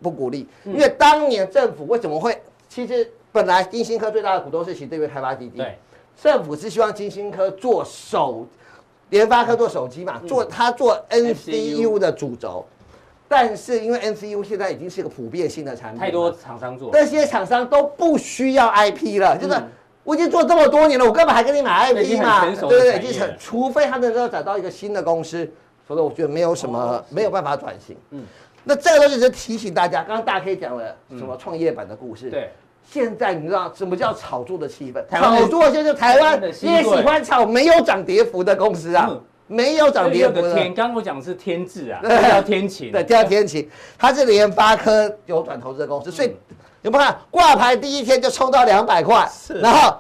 [0.02, 2.34] 不鼓励，因为当年政府为什么会？
[2.70, 5.76] 其实本来金星科最大的股东是其对面开发基地，对，
[6.22, 8.46] 政府是希望金星科做手，
[9.10, 12.64] 联发科做手机嘛，做它做 NCU 的主轴，
[13.32, 19.56] 但是因为 NCU 现在已经是一个普遍性的产品，太多厂商做，这些厂商都不需要 IP 了，就是
[20.02, 22.44] 我已经做这么多年了，我干嘛还跟你买 IP 嘛？
[22.44, 25.48] 对对对，已经成，除非他能够找到一个新的公司，
[25.86, 28.24] 所以我觉得没有什么没有办法转型，嗯。
[28.64, 32.28] 那这个东西是提醒大家，刚刚大 K 讲了什么创业板的故事。
[32.28, 32.50] 嗯、对，
[32.84, 35.02] 现在你知道什么叫炒作的气氛？
[35.08, 40.54] 炒作就是台湾也喜欢炒没有涨跌幅的公司啊，嗯、没有涨跌幅的。
[40.54, 42.92] 天，刚刚我讲的是天智啊，叫天晴。
[42.92, 46.36] 对，叫天晴，它是联发科有转投资的公司，所以
[46.82, 49.28] 有没有看挂牌第一天就冲到两百块，
[49.60, 49.96] 然后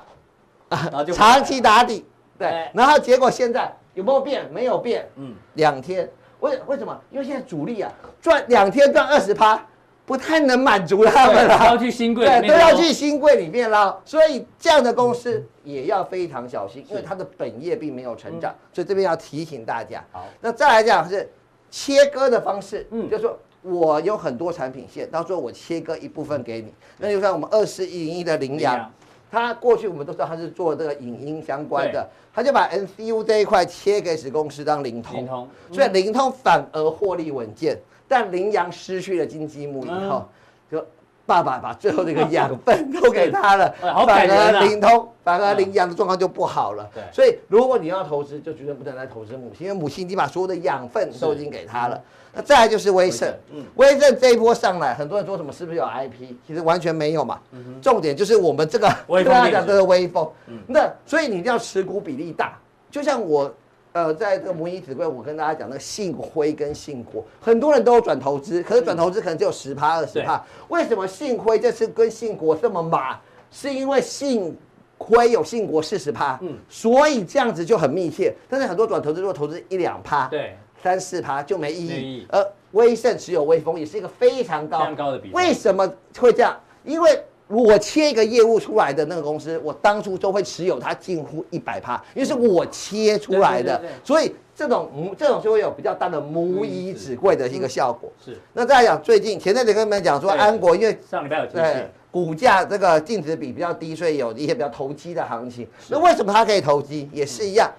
[0.68, 2.06] 啊长期打底，
[2.38, 4.48] 对，然后结果现在有没有变？
[4.52, 6.08] 没有变，嗯，两天。
[6.38, 6.98] 为为什么？
[7.10, 9.62] 因为现在主力啊，赚两天赚二十趴，
[10.10, 11.56] 不太能满足他们了。
[11.66, 13.96] 要去新贵对，都要去新贵里面捞。
[14.04, 18.52] 所以这样的公司也要非常小心，因为它的本业并没有成长。
[18.72, 20.04] 所以这边要提醒大家。
[20.10, 21.30] 好，那再来讲是
[21.70, 26.74] 切割的方式，嗯，就是说我有很多产品线，到时候我切割一部分给你。
[26.98, 28.90] 那就像我们二四一零一的羚羊。
[29.32, 37.78] 他过去我们都知道他是做这个影音相关的，他就把 NCU 这一块切给子公司当灵通，所以灵通反而获利稳健，
[38.10, 40.28] 但羚羊失去了金鸡母以后，
[40.68, 40.84] 就
[41.24, 46.90] 爸爸把最后这个养 分都给他了， 反而灵通反而羚羊的状况就不好了。
[47.12, 52.02] 所以如果你要投资，就绝对不能来投资母亲，因为母亲已经把所有的养分都已经给他了。
[52.32, 56.34] 那再来就是威盛，嗯，威盛这一波上来，很多人说什么是不是有 IP？
[56.44, 57.40] 其实完全没有嘛。
[57.52, 62.58] 嗯，重点就是我们这个跟大家讲这个威锋，嗯，那所以你一定要持股比例大。
[62.90, 63.52] 就像我，
[63.92, 70.44] 呃，在这个母以子贵，我跟大家讲那个信辉跟信国，很多人都有转投资，可是转投资可能只有十趴二十趴。
[70.68, 73.18] 为什么信辉这次跟信国这么马？
[73.50, 74.56] 是因为信
[74.98, 78.32] 辉有信国四十趴，嗯，所以这样子就很密切。
[78.48, 80.56] 但是很多转投资如果投资一两趴，对。
[80.82, 85.34] 三四趴就没意义，而威盛持有威风也是一个非常高、非常高的比例。
[85.34, 85.86] 为什么
[86.18, 86.58] 会这样？
[86.84, 98.10] 因为我切一个业务出来的那个公司，我当初都会持有它近乎一百趴，因为是我切出来的，所以这种母这种就会有比较大的母以子贵的一个效果。
[98.24, 98.38] 是。
[98.52, 105.66] 那再来讲，最近前阵子跟你们讲说，安国因为上礼拜有对股价这个净值比比较低，所以有一些比较投机的行情。
[105.88, 107.08] 那为什么它可以投机？
[107.12, 107.70] 也是一样。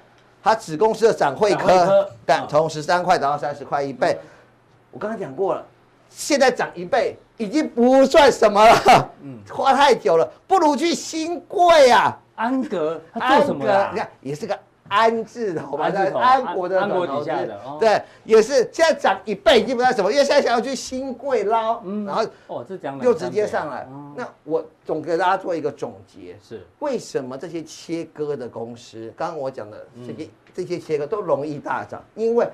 [0.44, 4.18] 它子公司的展会科，但从十三块涨到三十块一倍，
[4.90, 5.64] 我刚才讲过了，
[6.12, 13.90] 现在涨一倍已经不算什么了，嗯，花太久了，不如去新贵啊，安格，他做什么的？
[13.94, 14.56] 你看也是个。
[14.94, 20.12] 安字头吧，在安国的安国底下的，对，也是现在涨一倍，基本上什么？
[20.12, 23.88] 因为现在想要去新贵捞，嗯，然后哦，这讲又直接上来。
[24.18, 32.04] 那我总给大家做一个总结，是为什么这些切割的公司，刚刚我讲的这些这些切割都容易大涨？
[32.14, 32.46] 因为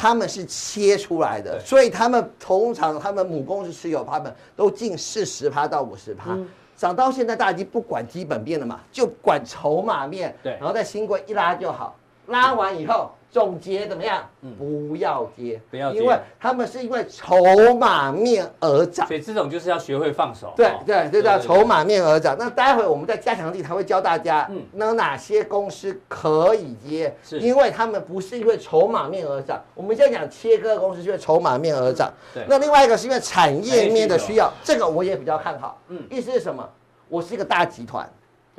[0.00, 6.34] 他们是切出来的，所以他们通常他们母公司持有，他们都近四十趴到五十趴。
[6.74, 10.34] 涨到现在，大家已经不管基本面了嘛，就管筹码面。
[10.42, 11.94] 对，然后在新贵一拉就好，
[12.28, 14.28] 拉完以后总结怎么样？
[14.42, 19.06] 嗯，不要接，不要接，因为他们是因为筹码面而涨。
[19.06, 20.52] 所以这种就是要学会放手。
[20.56, 22.36] 对对，就叫筹码面而涨。
[22.38, 27.14] 那待会我们在加强力才会教大家，嗯，那哪些公司可以接？
[27.22, 29.62] 是，因为他们不是因为筹码面而涨。
[29.74, 32.12] 我们现在讲切割公司，是因为筹码面而涨。
[32.34, 35.80] 对，那另外一个是因为产业面的需要，这个我也比较看好。
[35.88, 36.68] 嗯，意思是什么？
[37.08, 38.08] 我是一个大集团，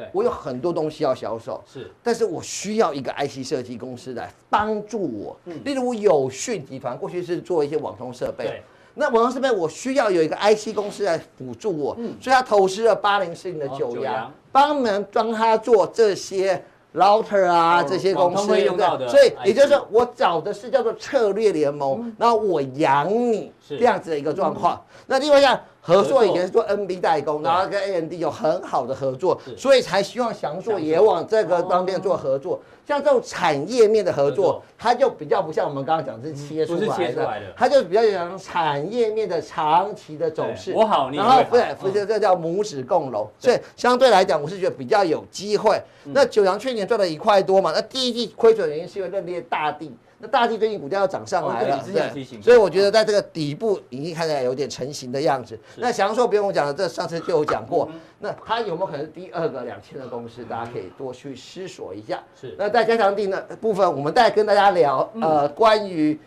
[0.02, 5.38] 对，我有很多东西要销售，是，但是我需要一个 IC 设计公司来帮助我。
[5.46, 8.64] 嗯，例如有讯集团过去是做一些网通设备，对，
[8.96, 24.82] 那网通设备我需要有一个 IC 公司来辅助我，嗯，所以他投资了八零四零的九阳，帮忙帮他做这些 router 啊这些公司会用到的，所以也就是说我找的是叫做策略联盟，然后我养你这样子的一个状况。
[25.08, 25.60] 那另外像。
[25.84, 32.60] 合作以前是做 NB 代工，然后跟 AMD 有很好的合作，所以才希望翔硕也往这个方面做合作。
[32.88, 40.74] 像这种产业面的合作，它就比较不像我们刚刚讲是切出来的，它就比较像产业面的长期的走势。
[40.74, 45.82] 我好，然后对，不是这叫母子共荣，所以相对来讲，我是觉得比较有机会。
[46.06, 49.96] 那九阳去年赚了一块多嘛，那第一季亏损的原因是因为认列大地。
[50.22, 55.60] 那大地最近股价要涨上来了，对，所以我觉得在这个底部已经看起来有点成型的样子。
[55.78, 57.90] 那祥硕不用讲了，这上次就有讲过。
[58.20, 60.44] 那它有没有可能是第二个两千的公司？
[60.46, 62.22] 大家可以多去思索一下。
[62.40, 62.56] 是。
[62.58, 66.20] 那在加强地的部分，我们再跟大家聊，呃，关于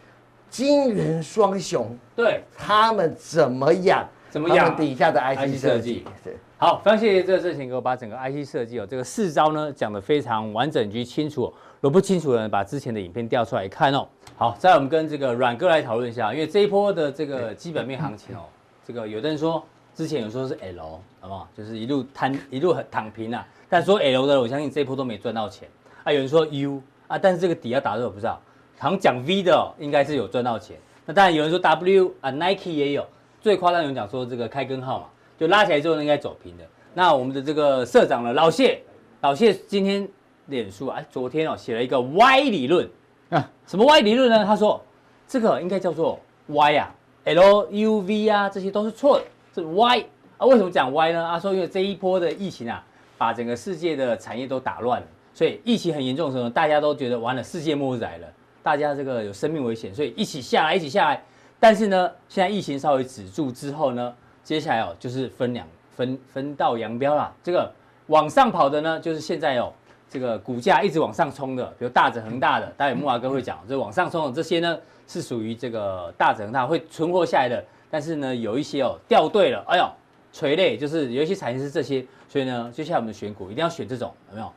[0.50, 4.04] 金圆双雄，对，他们怎么养？
[4.28, 6.04] 怎么养底下的 IC 设计？
[6.24, 6.36] 对。
[6.56, 11.42] 好，非常谢谢这个事情给我把整个 IC 设计哦，这个四招呢讲得非常完整及清楚。
[11.42, 14.08] 如果不清楚的人，把之前的影片调出来看哦。
[14.36, 18.40] 好，再来我们跟这个阮哥来讨论一下，因为这一波的这个基本面行情哦，
[18.86, 19.62] 这个有的人说
[19.94, 21.46] 之前有说是 L，好不好？
[21.54, 23.46] 就是一路摊一路很躺平啊。
[23.68, 25.68] 但说 L 的，我相信这一波都没赚到钱
[26.04, 26.10] 啊。
[26.10, 28.40] 有人说 U 啊，但是这个底要打的，我不知道。
[28.78, 30.78] 好像讲 V 的哦，应该是有赚到钱。
[31.04, 33.06] 那当然有人说 W 啊，Nike 也有。
[33.42, 35.06] 最夸张有人讲说这个开根号嘛，
[35.38, 36.64] 就拉起来之后应该走平的。
[36.94, 38.80] 那我们的这个社长呢，老谢，
[39.20, 40.08] 老谢今天。
[40.46, 42.88] 脸书啊，昨天哦写了一个 Y 理论
[43.30, 44.44] 啊，什么 Y 理论呢？
[44.44, 44.80] 他说
[45.26, 50.46] 这个应该叫做 Y 啊，L U V 啊，这些都是错的，是 Y 啊。
[50.46, 51.26] 为什么讲 Y 呢？
[51.30, 52.84] 他说因为这一波的疫情啊，
[53.16, 58.28] 把整个世界的产业都打乱了，所以疫情很严重的时候，大家都觉得完了，世界末日来了，
[58.62, 61.22] 大家这个有生命危险，所以一起下来，一起下来。
[61.58, 67.32] 但是呢，现在疫情稍微止住之后呢，接下来哦就是分两分分道扬镳啦。
[67.42, 67.72] 这个
[68.08, 69.72] 往上跑的呢，就是现在哦。
[70.14, 77.64] 这个股价一直往上冲的，比如大整恒大的，待会木华哥会讲，这往上冲的这些呢，是属于这个大整恒大会存活下来的。
[77.90, 79.90] 但是呢，有一些哦掉队了，哎呦，
[80.32, 84.48] 垂类就是有一些产业是这些，所以呢，接下来我们选股一定要选这种，有没有？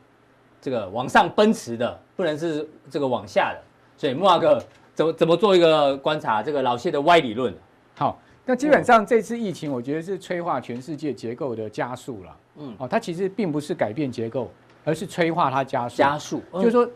[0.60, 3.60] 这个往上奔驰的，不能是这个往下的。
[3.96, 4.62] 所以木华哥
[4.94, 6.40] 怎么怎么做一个观察？
[6.40, 7.52] 这个老谢的歪理论。
[7.96, 8.16] 好，
[8.46, 12.36] 那基本上这次疫情，我觉得是催化全世界结构的加速了。
[12.58, 14.48] 嗯，哦，它其实并不是改变结构。
[14.88, 16.88] 而是催化它加速，加速，就是说，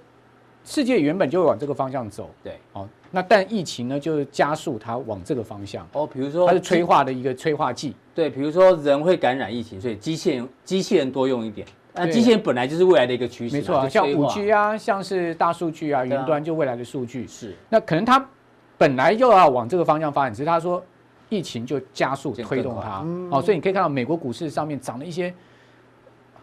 [0.65, 17.27] 世界原本就会往这个方向走，对，哦，那但疫情呢，就是加速它往这个方向，哦，比如说它是催化的一个催化剂，对，比如说人会感染疫情，所以机器人机器人多用一点，那机器人本来就是未来的一个趋势，没错，像五 G 啊，像是大数据啊，云端就未来的数据。
[17.27, 18.27] 是，那可能它
[18.79, 20.83] 本来就要往这个方向发展，只是他说
[21.29, 25.35] 疫情就加速推动它，哦，所以你可以看到美国股市上面涨了一些。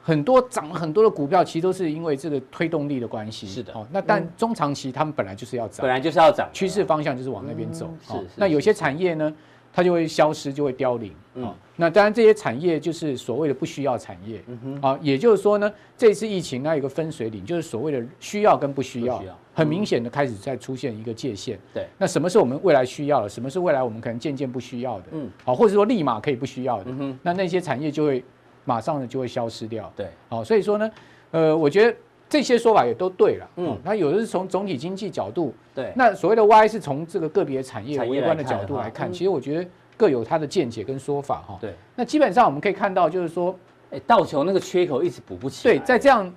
[0.09, 3.47] 很多涨了很多的股票，其实都是因为这个推动力的关系。
[3.47, 7.87] 是的，哦，那但中长期他们本来就是要涨，本来就是要涨，趋势方向就是往那边走。
[8.01, 9.31] 是，那有些产业呢，
[9.71, 11.13] 它就会消失，就会凋零。
[11.35, 14.41] 嗯，那当然这些产业就是所谓的不需要产业。
[14.47, 21.59] 嗯哼，啊，也就是说呢，这次疫情它有个分水岭，就是所谓的需要跟不需要，很明显的开始在出现一个界限。
[21.71, 23.29] 对，那什么是我们未来需要的？
[23.29, 25.05] 什么是未来我们可能渐渐不需要的？
[25.11, 26.85] 嗯，好，或者说立马可以不需要的。
[26.87, 28.23] 嗯哼，那那些产业就会。
[28.69, 29.91] 马上呢就会消失掉。
[29.95, 30.91] 对，好，所以说呢，
[31.31, 31.97] 呃，我觉得
[32.29, 33.49] 这些说法也都对了。
[33.55, 41.57] 嗯，那有的是从总体经济角度，对，那所谓的 Y 是从这个个别产业微观的角度来看，其实我觉得各有它的见解跟说法哈。
[41.59, 43.57] 对，那基本上我们可以看到，就是说，
[43.89, 45.73] 哎，道琼那个缺口一直补不起来。
[45.73, 46.31] 对，在这样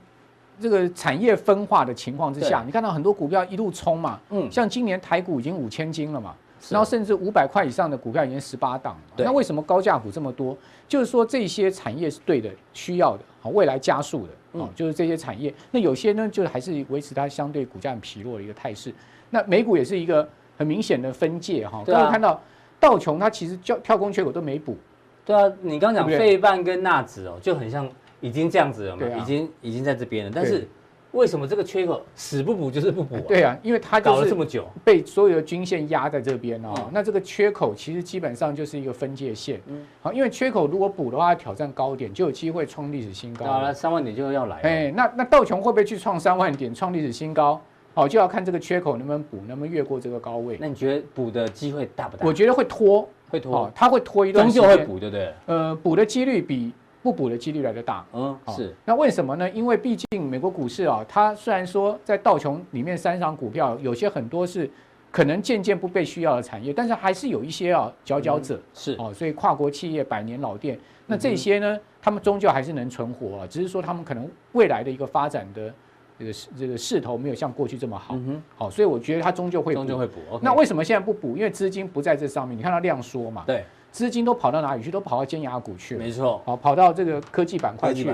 [0.59, 6.35] 这个产业分化的情况之下，你看到很多股票一路冲嘛，嗯，像今年台股已经五千金了嘛。
[6.69, 10.57] 然后甚至五百块以上的股票已经十八档，那为什么高价股这么多？
[10.89, 15.53] 就是说这些产业是对的、需要的，好，未来加速的，啊，就是这些产业。
[15.71, 18.95] 那有些呢，就还是维持它相对股价很疲弱的一个态势。
[19.31, 22.41] 那美股也是一个很明显的分界哈，大家看到
[22.79, 24.77] 道琼它其实跳跳空缺口都没补。
[25.25, 27.89] 对啊，你刚刚讲费半跟纳指哦，就很像
[28.21, 30.69] 已经这样子了嘛，已经已经在这边了，但是。
[31.13, 33.19] 为什么这个缺口死不补就是不补？
[33.29, 36.75] 对啊，因为它搞了这么久，被所有的均线压在这边哦。
[36.91, 39.61] 那这个缺口其实基本上就是一个分界线。
[39.67, 43.45] 嗯，好，因为缺口如果补的话，挑战高点就有机会创历史新高。
[43.45, 44.57] 好了，三万点就要来。
[44.63, 47.61] 哎，那那道琼会不会去创三万点，创历史新高？
[47.95, 50.57] 好，就要看这个缺口能不能补，能不能越过这个高位。
[50.59, 52.27] 那你觉得补的机会大不大？
[52.27, 54.63] 我觉得会拖，会拖，它会拖一段时间。
[54.63, 55.35] 终究会补，对不对？
[55.45, 56.73] 呃，补的几率比。
[57.03, 58.75] 不补的几率来得大，嗯，是。
[58.85, 59.51] 那为什么呢？
[59.51, 64.71] 因为毕竟美国股市啊，它虽然说在道琼里面三档股票有些很多是
[65.11, 69.13] 可能渐渐不被需要的产业，但是还是有一些啊佼佼者，是哦。
[69.13, 75.75] 所以跨国企业、百年老店，那这些呢，他们终究还是能存活啊，只是说他们可能未来的一个发展的
[76.19, 78.17] 这个这个势头没有像过去这么好，
[78.57, 80.21] 好，所以我觉得它终究会终究会补。
[80.41, 81.37] 那为什么现在不补？
[81.37, 84.91] 因为资金不在这上面，你看它量缩嘛，对，资金都跑到哪里去？
[84.91, 88.05] 都跑到尖牙股去了，没错，好，跑到这个科技板块去，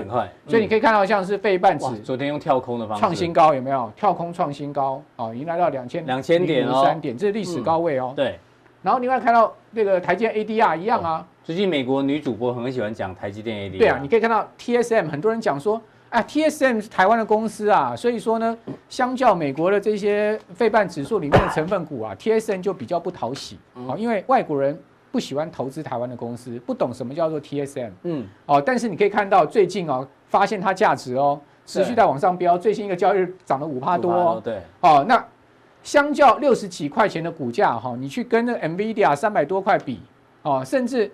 [0.45, 2.99] 所以你可以看到像是费半指，昨天用跳空的方式。
[2.99, 3.91] 创新高，有没有？
[3.95, 8.37] 跳空创新高，啊，已经来到两千两千点哦，三点，这是历史高位哦，对。
[8.81, 13.77] 然后另外看到那个台积电 ADR 一样啊，最近美国女主播很喜欢讲台积电 ADR。
[13.77, 18.57] 对啊，你可以看到 TSM 很多人讲说，啊 TSM 是台湾的公司啊，所以说呢，
[18.87, 23.57] 相较美国的这些费半指数里面的成分股啊，TSM 就比较不讨喜。
[23.75, 24.77] 啊，因为外国人
[25.11, 27.91] 不喜欢投资台湾的公司，不懂什么叫做 TSM。
[28.03, 28.27] 嗯。
[28.45, 34.41] 哦，但是你可以看到最近哦，发现它价值哦，持续在往上飙，最新一个交易日涨了五帕多哦。
[34.43, 34.61] 对。
[34.81, 35.23] 哦，那。
[35.81, 40.01] 相较六十几块钱的股价哈，你去跟那 NVIDIA 三百多块比
[40.41, 41.09] 哦，甚至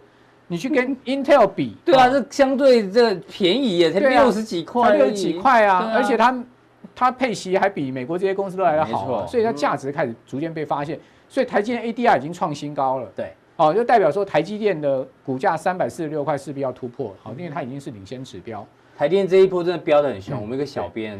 [0.48, 6.44] 你去跟 Intel 比，对啊，这相对这便宜也才六十几块，才六十几块啊，而且它
[6.96, 18.66] 它配息还比美国这些公司都来得好，所以它价值开始逐渐被发现，所以台积电 ADR 已经创新高了，对，哦，就代表说台积电的股价三百四十六块势必要突破，好，因为它已经是领先指标，
[18.98, 21.18] 台电这一波真的飙得很凶，我们一个小编。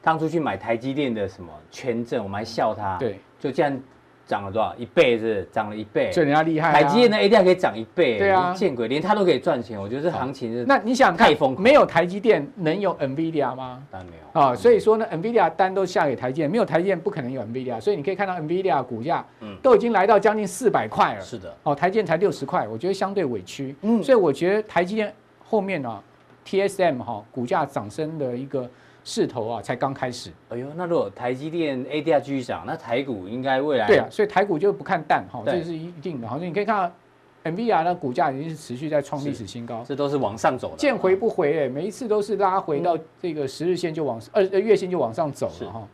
[0.00, 3.80] 当初去买台积电的什么权证，我们还笑他，对，就这样
[4.26, 4.74] 涨了多少？
[4.76, 6.72] 一倍是涨了一倍，所以人家厉害。
[6.72, 10.64] 台积电的 ADR 可以涨一倍，对啊，见鬼，连他都可以赚钱，我觉得这行情是。
[10.64, 13.82] 那你想看，没有台积电能有 NVIDIA 吗？
[13.90, 21.20] 当然没有啊，所以说呢，NVIDIA 单都下给台积电，没有台积电不可能有 NVIDIA，所以你可以看到 NVIDIA 股价，嗯，都已经来到将近四百块了。
[21.20, 25.12] 是的，哦，台积电才六十块，我觉得相对委屈，嗯，所以我觉得台积电
[25.44, 26.00] 后面呢
[26.46, 28.68] ，TSM 哈股价涨升的一个。
[29.04, 30.30] 势头啊，才刚开始。
[30.48, 36.26] 哎呦，那如果台积电 ADR 继续涨，那台股应该未来对啊，所以台股就不看淡哈，这是一定的。
[36.26, 36.90] 好，所以你可以看到
[37.50, 45.88] NVIDIA 的股价已经是持续在创历史新高，这都是往上走的，见回不回哎，每一次都是拉回到这个十日线就往二呃月线就往上走了哈。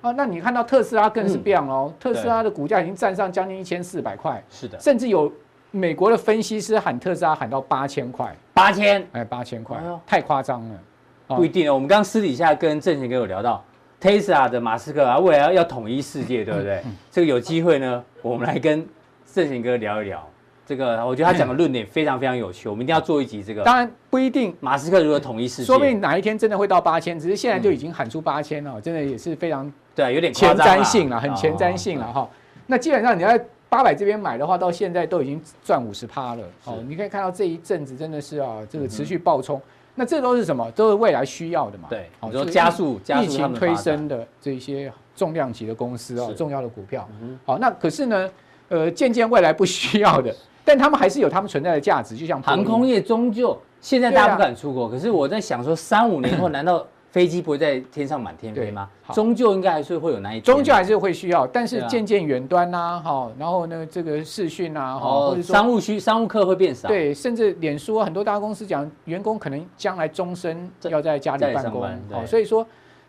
[0.00, 5.30] 啊，那你看到特斯拉更是变了，特斯拉的股价已经站上将近一千四百块，是的，甚至有
[5.70, 9.06] 美国的分析师喊特斯拉喊到八千块，八千。
[9.12, 10.80] 哎，八千块，太夸张了。
[11.28, 13.64] 不一定哦，我们刚刚私底下跟正贤哥有聊到
[14.00, 16.82] ，Tesla 的马斯克啊，未来要统一世界，对不对？
[17.10, 18.86] 这个有机会呢，我们来跟
[19.32, 20.24] 正贤哥聊一聊。
[20.64, 23.62] 这个我觉得他讲的论点非常非常有趣，我们一定要做一集这个。
[23.62, 32.28] 当然不一定，马斯克如何统一世界，说不定哪一天真的会到八千，只是现在就已经喊出八千了，真的也是非常对，有点前瞻性了，很前瞻性了哈。
[32.66, 36.42] 那基本上你在八百这边买的话，到现在都已经赚五十趴了。
[36.64, 39.62] 哦，你可以看到这一阵子真的是啊，这个持续暴冲。
[39.96, 40.70] 那这都是什么？
[40.72, 41.88] 都是未来需要的嘛。
[41.90, 47.08] 对，好，就加速疫情推升的这些重量级的公司哦，重要的股票。
[47.44, 48.30] 好，那可是呢，
[48.68, 50.32] 呃，渐渐未来不需要的，
[50.64, 52.14] 但他们还是有他们存在的价值。
[52.14, 56.86] 就像航空业，终究现在大家不敢出国，可是我在想说，三五年后 难道？
[57.16, 58.90] 飞机不会在天上满天飞吗？
[59.14, 72.66] 终究应该还是会有那一天，终究还是会需要，但是渐渐远端呐，哈，然后呢，这个视讯呐，哈，或者商务需商务客会变少，对，甚至脸书很多大公司讲，员工可能将来终身要在家里办公，哦，所以说，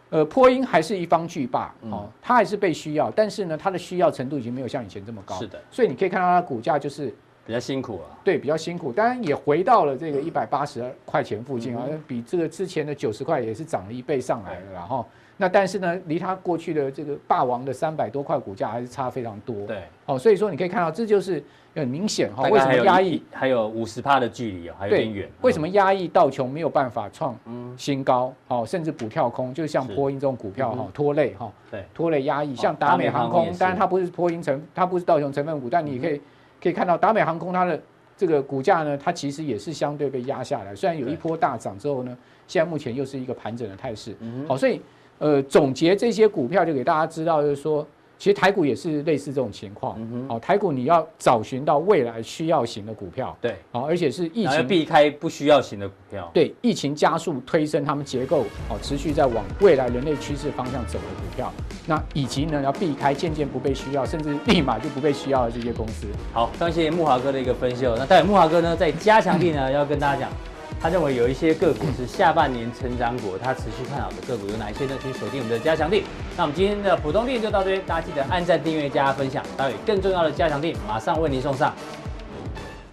[0.10, 7.14] 呃，波音还是一方巨霸，哦，它还是被需要，但是呢，它的需要程度已经没有像以前这么高，是的，所以你可以看到它股价就是。
[7.48, 15.06] 比较辛苦啊，对，比较辛苦，当然也回到了这个一百八十块钱附近啊，嗯、比这个之前的九十块也是涨了一倍上来了，然后，
[15.38, 21.42] 那但是呢，离它过去的这个霸王的三百多块股价还是差非常多，对，哦，所以说你可以看到，这就是
[21.74, 23.24] 很明显哈，为什么压抑？
[23.32, 26.06] 还有五十趴的距离哦，还有点远，为什么压抑？
[26.10, 27.34] 道琼没有办法创
[27.78, 36.20] 新高，哦，甚至补跳空，就像波音这种股票哈拖累哈，对，拖累压抑，像达美航空，当然它不是波音成，它不是道琼成分股，但你可以
[36.62, 37.80] 可以看到达美航空它的。
[38.20, 40.74] 这个股价呢，它其实也是相对被压下来。
[40.74, 44.16] 虽然有一波大涨之后呢，现在目前又是一个盘整的态势。
[44.48, 44.82] 好，所以
[45.20, 47.86] 呃，总结这些股票就给大家知道，就是说。
[48.18, 49.98] 其实台股也是类似这种情况，
[50.28, 61.54] 哦，台股你要找寻到未来需要型的股票，对，好，而且是疫情避开不需要型的股票，对，疫情加速推升他们结构，好，持续在往未来人类趋势方向走的股票，
[61.86, 66.08] 那以及呢要避开渐渐不被需要，甚至立马就不被需要的这些公司。
[66.34, 67.96] 好，感谢木华哥的一个分析哦。
[67.98, 70.30] 那待会木华哥呢在加强力呢要跟大家讲。
[70.80, 74.94] 他认为有一些个股是下半年成长股，他持续看好的个股有哪一些呢？
[75.02, 76.04] 请锁定我们的加强地。
[76.36, 79.44] 那我们今天的普通錠就到这边，大家记得按赞、订阅、加分享。
[79.58, 81.74] 待会更重要的加强地马上为您送上。